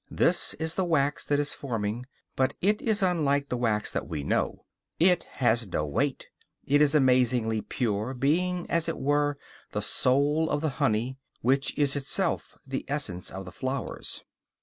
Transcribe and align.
This 0.09 0.55
is 0.55 0.73
the 0.73 0.83
wax 0.83 1.23
that 1.27 1.39
is 1.39 1.53
forming; 1.53 2.07
but 2.35 2.55
it 2.59 2.81
is 2.81 3.03
unlike 3.03 3.49
the 3.49 3.55
wax 3.57 3.91
that 3.91 4.07
we 4.07 4.23
know; 4.23 4.65
it 4.99 5.25
has 5.25 5.67
no 5.67 5.85
weight, 5.85 6.25
it 6.65 6.81
is 6.81 6.95
amazingly 6.95 7.61
pure, 7.61 8.15
being, 8.15 8.67
as 8.67 8.89
it 8.89 8.97
were, 8.97 9.37
the 9.73 9.81
soul 9.83 10.49
of 10.49 10.61
the 10.61 10.69
honey, 10.81 11.19
which 11.41 11.77
is 11.77 11.95
itself 11.95 12.57
the 12.65 12.83
essence 12.87 13.29
of 13.29 13.45
the 13.45 13.51
flowers. 13.51 14.23